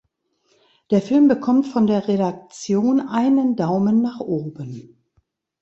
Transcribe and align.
Der 0.89 0.99
Film 0.99 1.27
bekommt 1.27 1.67
von 1.67 1.85
der 1.85 2.07
Redaktion 2.07 3.01
einen 3.01 3.55
Daumen 3.55 4.01
nach 4.01 4.19
oben. 4.19 4.97